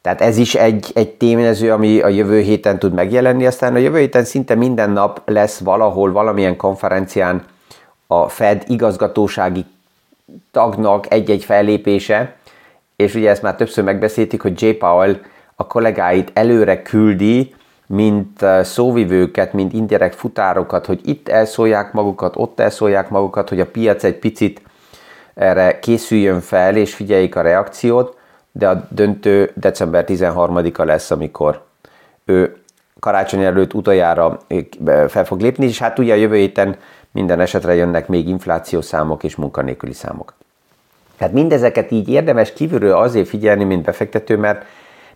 Tehát 0.00 0.20
ez 0.20 0.36
is 0.36 0.54
egy, 0.54 0.90
egy 0.94 1.10
tényező, 1.10 1.72
ami 1.72 2.00
a 2.00 2.08
jövő 2.08 2.40
héten 2.40 2.78
tud 2.78 2.92
megjelenni, 2.92 3.46
aztán 3.46 3.74
a 3.74 3.78
jövő 3.78 3.98
héten 3.98 4.24
szinte 4.24 4.54
minden 4.54 4.90
nap 4.90 5.22
lesz 5.24 5.58
valahol, 5.58 6.12
valamilyen 6.12 6.56
konferencián 6.56 7.44
a 8.06 8.28
Fed 8.28 8.64
igazgatósági 8.66 9.64
tagnak 10.50 11.12
egy-egy 11.12 11.44
fellépése, 11.44 12.36
és 12.96 13.14
ugye 13.14 13.30
ezt 13.30 13.42
már 13.42 13.54
többször 13.54 13.84
megbeszéltük, 13.84 14.40
hogy 14.40 14.62
J. 14.62 14.70
Powell 14.70 15.16
a 15.56 15.66
kollégáit 15.66 16.30
előre 16.34 16.82
küldi, 16.82 17.54
mint 17.86 18.44
szóvivőket, 18.62 19.52
mint 19.52 19.72
indirekt 19.72 20.14
futárokat, 20.14 20.86
hogy 20.86 21.00
itt 21.04 21.28
elszólják 21.28 21.92
magukat, 21.92 22.36
ott 22.36 22.60
elszólják 22.60 23.08
magukat, 23.08 23.48
hogy 23.48 23.60
a 23.60 23.66
piac 23.66 24.04
egy 24.04 24.18
picit 24.18 24.62
erre 25.34 25.78
készüljön 25.78 26.40
fel, 26.40 26.76
és 26.76 26.94
figyeljék 26.94 27.36
a 27.36 27.40
reakciót, 27.40 28.16
de 28.52 28.68
a 28.68 28.86
döntő 28.90 29.50
december 29.54 30.04
13-a 30.08 30.84
lesz, 30.84 31.10
amikor 31.10 31.62
ő 32.24 32.56
karácsony 33.00 33.42
előtt 33.42 33.74
utoljára 33.74 34.38
fel 35.08 35.24
fog 35.24 35.40
lépni, 35.40 35.64
és 35.64 35.78
hát 35.78 35.98
ugye 35.98 36.12
a 36.12 36.16
jövő 36.16 36.36
héten 36.36 36.76
minden 37.12 37.40
esetre 37.40 37.74
jönnek 37.74 38.08
még 38.08 38.28
inflációs 38.28 38.84
számok 38.84 39.24
és 39.24 39.36
munkanélküli 39.36 39.92
számok. 39.92 40.34
Tehát 41.18 41.34
mindezeket 41.34 41.90
így 41.90 42.08
érdemes 42.08 42.52
kívülről 42.52 42.96
azért 42.96 43.28
figyelni, 43.28 43.64
mint 43.64 43.84
befektető, 43.84 44.36
mert 44.36 44.64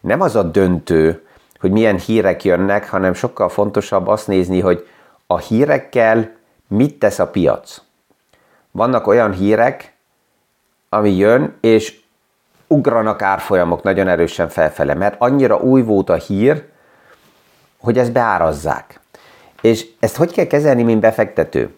nem 0.00 0.21
az 0.21 0.37
a 0.37 0.43
döntő, 0.43 1.26
hogy 1.61 1.71
milyen 1.71 1.99
hírek 1.99 2.45
jönnek, 2.45 2.90
hanem 2.90 3.14
sokkal 3.14 3.49
fontosabb 3.49 4.07
azt 4.07 4.26
nézni, 4.26 4.61
hogy 4.61 4.87
a 5.26 5.38
hírekkel 5.38 6.31
mit 6.69 6.99
tesz 6.99 7.19
a 7.19 7.26
piac. 7.26 7.83
Vannak 8.71 9.07
olyan 9.07 9.33
hírek, 9.33 9.93
ami 10.88 11.17
jön, 11.17 11.57
és 11.61 12.00
ugranak 12.67 13.23
árfolyamok 13.23 13.83
nagyon 13.83 14.09
erősen 14.09 14.49
felfele, 14.49 14.95
mert 14.95 15.14
annyira 15.19 15.57
új 15.57 15.83
volt 15.83 16.11
a 16.11 16.14
hír, 16.14 16.64
hogy 17.78 17.99
ezt 17.99 18.12
beárazzák. 18.12 19.00
És 19.61 19.87
ezt 20.00 20.17
hogy 20.17 20.33
kell 20.33 20.47
kezelni, 20.47 20.83
mint 20.83 21.00
befektető? 21.00 21.77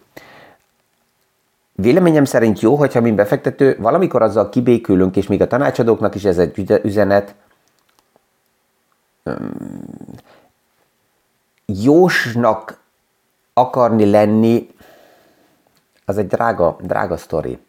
Véleményem 1.73 2.25
szerint 2.25 2.59
jó, 2.59 2.75
hogyha 2.75 3.01
mint 3.01 3.15
befektető 3.15 3.77
valamikor 3.79 4.21
azzal 4.21 4.49
kibékülünk, 4.49 5.15
és 5.15 5.27
még 5.27 5.41
a 5.41 5.47
tanácsadóknak 5.47 6.15
is 6.15 6.23
ez 6.23 6.37
egy 6.37 6.79
üzenet, 6.83 7.35
jósnak 11.65 12.79
akarni 13.53 14.09
lenni, 14.09 14.69
az 16.05 16.17
egy 16.17 16.27
drága, 16.27 16.75
drága 16.81 17.17
sztori. 17.17 17.59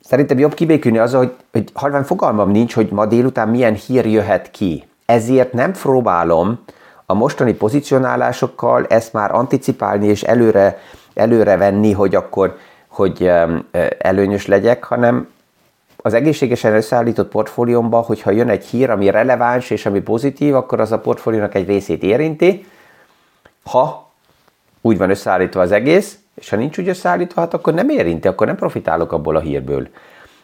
Szerintem 0.00 0.38
jobb 0.38 0.54
kibékülni 0.54 0.98
az, 0.98 1.14
hogy, 1.14 1.36
hogy 1.52 1.70
halvány 1.74 2.02
fogalmam 2.02 2.50
nincs, 2.50 2.74
hogy 2.74 2.90
ma 2.90 3.06
délután 3.06 3.48
milyen 3.48 3.74
hír 3.74 4.06
jöhet 4.06 4.50
ki. 4.50 4.88
Ezért 5.06 5.52
nem 5.52 5.72
próbálom 5.72 6.64
a 7.06 7.14
mostani 7.14 7.54
pozicionálásokkal 7.54 8.86
ezt 8.86 9.12
már 9.12 9.34
anticipálni 9.34 10.06
és 10.06 10.22
előre, 10.22 10.78
előre 11.14 11.56
venni, 11.56 11.92
hogy 11.92 12.14
akkor 12.14 12.56
hogy 12.98 13.30
előnyös 13.98 14.46
legyek, 14.46 14.84
hanem 14.84 15.28
az 15.96 16.14
egészségesen 16.14 16.74
összeállított 16.74 17.28
portfóliómban, 17.28 18.02
hogyha 18.02 18.30
jön 18.30 18.48
egy 18.48 18.64
hír, 18.64 18.90
ami 18.90 19.10
releváns 19.10 19.70
és 19.70 19.86
ami 19.86 20.00
pozitív, 20.00 20.54
akkor 20.54 20.80
az 20.80 20.92
a 20.92 20.98
portfóliónak 20.98 21.54
egy 21.54 21.66
részét 21.66 22.02
érinti. 22.02 22.66
Ha 23.64 24.10
úgy 24.80 24.98
van 24.98 25.10
összeállítva 25.10 25.60
az 25.60 25.72
egész, 25.72 26.18
és 26.34 26.48
ha 26.48 26.56
nincs 26.56 26.78
úgy 26.78 26.88
összeállítva, 26.88 27.40
hát 27.40 27.54
akkor 27.54 27.74
nem 27.74 27.88
érinti, 27.88 28.28
akkor 28.28 28.46
nem 28.46 28.56
profitálok 28.56 29.12
abból 29.12 29.36
a 29.36 29.40
hírből. 29.40 29.88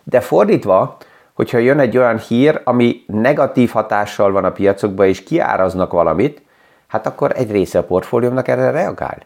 De 0.03 0.21
fordítva, 0.21 0.97
hogyha 1.33 1.59
jön 1.59 1.79
egy 1.79 1.97
olyan 1.97 2.19
hír, 2.19 2.61
ami 2.65 3.05
negatív 3.07 3.71
hatással 3.71 4.33
van 4.33 4.45
a 4.45 4.53
piacokban, 4.53 5.07
és 5.07 5.23
kiáraznak 5.23 5.93
valamit, 5.93 6.43
hát 6.87 7.07
akkor 7.07 7.33
egy 7.37 7.51
része 7.51 7.79
a 7.79 7.85
portfóliómnak 7.85 8.49
erre 8.49 8.71
reagál. 8.71 9.19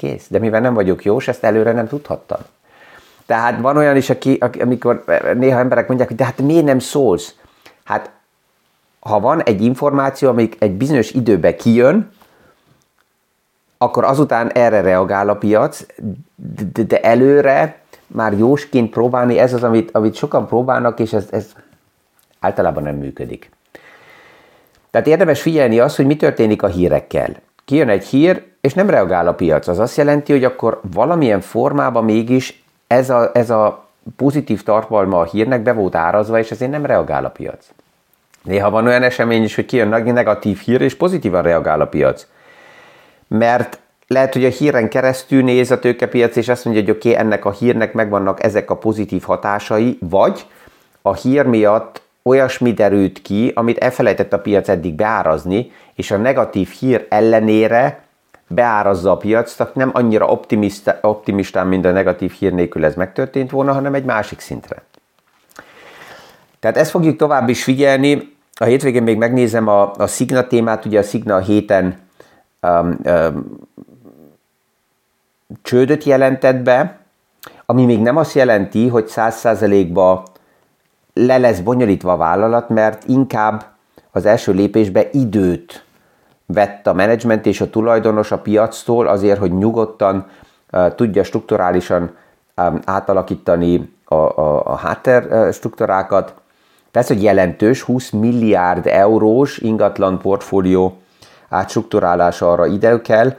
Kész. 0.00 0.26
De 0.28 0.38
mivel 0.38 0.60
nem 0.60 0.74
vagyok 0.74 1.04
jós, 1.04 1.28
ezt 1.28 1.44
előre 1.44 1.72
nem 1.72 1.88
tudhattam. 1.88 2.38
Tehát 3.26 3.60
van 3.60 3.76
olyan 3.76 3.96
is, 3.96 4.10
aki, 4.10 4.38
amikor 4.60 5.04
néha 5.34 5.58
emberek 5.58 5.86
mondják, 5.86 6.08
hogy 6.08 6.16
de 6.16 6.24
hát 6.24 6.40
miért 6.40 6.64
nem 6.64 6.78
szólsz? 6.78 7.34
Hát 7.84 8.10
ha 9.00 9.20
van 9.20 9.42
egy 9.42 9.62
információ, 9.62 10.28
amik 10.28 10.56
egy 10.58 10.72
bizonyos 10.72 11.10
időben 11.10 11.56
kijön, 11.56 12.10
akkor 13.78 14.04
azután 14.04 14.50
erre 14.50 14.80
reagál 14.80 15.28
a 15.28 15.34
piac, 15.34 15.86
de, 16.72 16.82
de 16.82 17.00
előre 17.00 17.80
már 18.06 18.32
jósként 18.32 18.90
próbálni, 18.90 19.38
ez 19.38 19.54
az, 19.54 19.62
amit, 19.62 19.90
amit 19.90 20.14
sokan 20.14 20.46
próbálnak, 20.46 20.98
és 21.00 21.12
ez, 21.12 21.26
ez 21.30 21.52
általában 22.38 22.82
nem 22.82 22.96
működik. 22.96 23.50
Tehát 24.90 25.06
érdemes 25.06 25.42
figyelni 25.42 25.78
azt, 25.78 25.96
hogy 25.96 26.06
mi 26.06 26.16
történik 26.16 26.62
a 26.62 26.68
hírekkel. 26.68 27.36
Kijön 27.64 27.88
egy 27.88 28.04
hír, 28.04 28.49
és 28.60 28.74
nem 28.74 28.90
reagál 28.90 29.28
a 29.28 29.34
piac. 29.34 29.66
Az 29.66 29.78
azt 29.78 29.96
jelenti, 29.96 30.32
hogy 30.32 30.44
akkor 30.44 30.80
valamilyen 30.92 31.40
formában 31.40 32.04
mégis 32.04 32.62
ez 32.86 33.10
a, 33.10 33.30
ez 33.34 33.50
a 33.50 33.84
pozitív 34.16 34.62
tartalma 34.62 35.20
a 35.20 35.24
hírnek 35.24 35.62
be 35.62 35.72
volt 35.72 35.94
árazva, 35.94 36.38
és 36.38 36.50
ezért 36.50 36.70
nem 36.70 36.86
reagál 36.86 37.24
a 37.24 37.28
piac. 37.28 37.66
Néha 38.42 38.70
van 38.70 38.86
olyan 38.86 39.02
esemény 39.02 39.42
is, 39.42 39.54
hogy 39.54 39.66
kijön 39.66 39.88
negatív 39.88 40.58
hír, 40.58 40.80
és 40.80 40.94
pozitívan 40.94 41.42
reagál 41.42 41.80
a 41.80 41.86
piac. 41.86 42.26
Mert 43.28 43.78
lehet, 44.06 44.32
hogy 44.32 44.44
a 44.44 44.48
híren 44.48 44.88
keresztül 44.88 45.42
néz 45.42 45.70
a 45.70 45.78
tőkepiac, 45.78 46.36
és 46.36 46.48
azt 46.48 46.64
mondja, 46.64 46.82
hogy 46.82 46.92
oké, 46.92 47.10
okay, 47.10 47.20
ennek 47.20 47.44
a 47.44 47.50
hírnek 47.50 47.92
megvannak 47.92 48.42
ezek 48.42 48.70
a 48.70 48.76
pozitív 48.76 49.22
hatásai, 49.22 49.98
vagy 50.00 50.46
a 51.02 51.14
hír 51.14 51.46
miatt 51.46 52.02
olyasmi 52.22 52.72
derült 52.72 53.22
ki, 53.22 53.52
amit 53.54 53.78
elfelejtett 53.78 54.32
a 54.32 54.38
piac 54.38 54.68
eddig 54.68 54.94
beárazni, 54.94 55.72
és 55.94 56.10
a 56.10 56.16
negatív 56.16 56.68
hír 56.68 57.06
ellenére 57.08 58.02
beárazza 58.54 59.10
a 59.10 59.16
piac, 59.16 59.54
tehát 59.54 59.74
nem 59.74 59.90
annyira 59.92 60.38
optimistán, 61.00 61.66
mint 61.66 61.84
a 61.84 61.90
negatív 61.90 62.32
hír 62.32 62.52
nélkül 62.52 62.84
ez 62.84 62.94
megtörtént 62.94 63.50
volna, 63.50 63.72
hanem 63.72 63.94
egy 63.94 64.04
másik 64.04 64.40
szintre. 64.40 64.82
Tehát 66.60 66.76
ezt 66.76 66.90
fogjuk 66.90 67.16
tovább 67.16 67.48
is 67.48 67.62
figyelni. 67.62 68.36
A 68.54 68.64
hétvégén 68.64 69.02
még 69.02 69.16
megnézem 69.16 69.68
a, 69.68 69.92
a 69.94 70.06
Signa 70.06 70.46
témát, 70.46 70.84
ugye 70.84 70.98
a 70.98 71.02
Signa 71.02 71.34
a 71.34 71.38
héten 71.38 71.98
um, 72.62 72.98
um, 73.04 73.58
csődöt 75.62 76.04
jelentett 76.04 76.56
be, 76.56 76.98
ami 77.66 77.84
még 77.84 78.00
nem 78.00 78.16
azt 78.16 78.34
jelenti, 78.34 78.88
hogy 78.88 79.06
száz 79.06 79.36
százalékba 79.36 80.22
le 81.14 81.38
lesz 81.38 81.58
bonyolítva 81.58 82.12
a 82.12 82.16
vállalat, 82.16 82.68
mert 82.68 83.04
inkább 83.06 83.64
az 84.10 84.26
első 84.26 84.52
lépésbe 84.52 85.08
időt 85.12 85.84
vett 86.52 86.86
a 86.86 86.92
menedzsment 86.92 87.46
és 87.46 87.60
a 87.60 87.70
tulajdonos 87.70 88.32
a 88.32 88.38
piactól 88.38 89.06
azért, 89.06 89.38
hogy 89.38 89.52
nyugodtan 89.52 90.26
tudja 90.94 91.24
strukturálisan 91.24 92.16
átalakítani 92.84 93.94
a, 94.04 94.14
a, 94.14 94.66
a 94.66 94.76
háttér 94.76 95.52
struktúrákat. 95.52 96.34
Ez 96.92 97.10
egy 97.10 97.22
jelentős 97.22 97.82
20 97.82 98.10
milliárd 98.10 98.86
eurós 98.86 99.58
ingatlan 99.58 100.18
portfólió 100.18 100.96
átstruktúrálása 101.48 102.52
arra 102.52 102.66
ide 102.66 103.00
kell, 103.00 103.36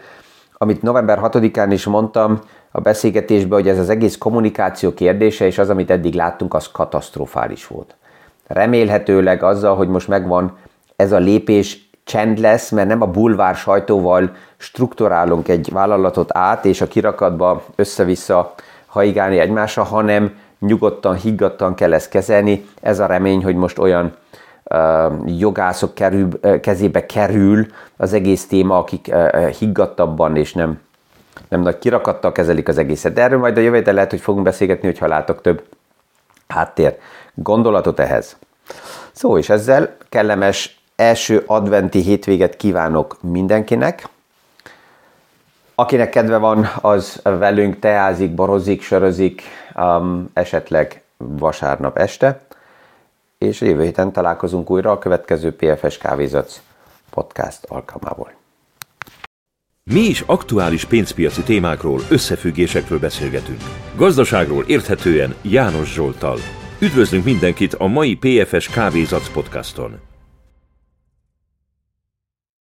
amit 0.54 0.82
november 0.82 1.19
6-án 1.21 1.67
is 1.69 1.86
mondtam 1.86 2.39
a 2.71 2.82
beszélgetésben, 2.82 3.60
hogy 3.60 3.67
ez 3.67 3.80
az 3.80 3.89
egész 3.89 4.17
kommunikáció 4.17 4.93
kérdése, 4.93 5.45
és 5.45 5.58
az, 5.58 5.69
amit 5.69 5.91
eddig 5.91 6.13
láttunk, 6.13 6.54
az 6.54 6.71
katasztrofális 6.71 7.67
volt. 7.67 7.95
Remélhetőleg 8.47 9.43
azzal, 9.43 9.76
hogy 9.76 9.88
most 9.88 10.08
megvan 10.08 10.58
ez 10.95 11.12
a 11.12 11.17
lépés, 11.17 11.89
csend 12.03 12.39
lesz, 12.39 12.69
mert 12.69 12.87
nem 12.87 13.01
a 13.01 13.05
bulvár 13.05 13.55
sajtóval 13.55 14.35
strukturálunk 14.57 15.47
egy 15.47 15.69
vállalatot 15.71 16.29
át, 16.37 16.65
és 16.65 16.81
a 16.81 16.87
kirakatba 16.87 17.63
össze-vissza 17.75 18.53
haigálni 18.85 19.39
egymásra, 19.39 19.83
hanem 19.83 20.39
nyugodtan, 20.59 21.15
higgadtan 21.15 21.75
kell 21.75 21.93
ezt 21.93 22.09
kezelni. 22.09 22.65
Ez 22.81 22.99
a 22.99 23.05
remény, 23.05 23.43
hogy 23.43 23.55
most 23.55 23.79
olyan 23.79 24.15
jogászok 25.25 25.93
kerül, 25.93 26.39
kezébe 26.61 27.05
kerül 27.05 27.65
az 27.97 28.13
egész 28.13 28.47
téma, 28.47 28.77
akik 28.77 29.13
higgadtabban 29.59 30.35
és 30.35 30.53
nem, 30.53 30.79
nem 31.49 31.61
nagy 31.61 31.79
kirakattal 31.79 32.31
kezelik 32.31 32.67
az 32.67 32.77
egészet. 32.77 33.13
De 33.13 33.21
erről 33.21 33.39
majd 33.39 33.57
a 33.57 33.61
jövő 33.61 33.81
lehet, 33.85 34.09
hogy 34.09 34.21
fogunk 34.21 34.43
beszélgetni, 34.43 34.87
hogyha 34.87 35.07
látok 35.07 35.41
több 35.41 35.63
háttér 36.47 36.97
gondolatot 37.33 37.99
ehhez. 37.99 38.37
Szó, 39.11 39.37
és 39.37 39.49
ezzel 39.49 39.95
kellemes 40.09 40.81
első 41.01 41.43
adventi 41.45 41.99
hétvéget 41.99 42.55
kívánok 42.57 43.17
mindenkinek. 43.21 44.07
Akinek 45.75 46.09
kedve 46.09 46.37
van, 46.37 46.67
az 46.81 47.19
velünk 47.23 47.79
teázik, 47.79 48.31
borozik, 48.31 48.81
sörözik, 48.81 49.41
um, 49.75 50.29
esetleg 50.33 51.01
vasárnap 51.17 51.97
este. 51.97 52.41
és 53.37 53.61
jövő 53.61 53.83
héten 53.83 54.11
találkozunk 54.11 54.69
újra 54.69 54.91
a 54.91 54.97
következő 54.97 55.55
PFS 55.55 55.97
Kávézac 55.97 56.61
podcast 57.09 57.65
alkalmából. 57.67 58.31
Mi 59.83 59.99
is 59.99 60.23
aktuális 60.25 60.85
pénzpiaci 60.85 61.41
témákról, 61.41 61.99
összefüggésekről 62.09 62.99
beszélgetünk. 62.99 63.61
Gazdaságról 63.95 64.63
érthetően 64.67 65.35
János 65.41 65.93
Zsoltal. 65.93 66.37
Üdvözlünk 66.79 67.23
mindenkit 67.23 67.73
a 67.73 67.87
mai 67.87 68.15
PFS 68.15 68.69
Kávézac 68.69 69.29
podcaston! 69.29 70.11